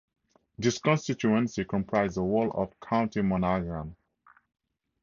[0.57, 3.95] This constituency comprised the whole of County Monaghan.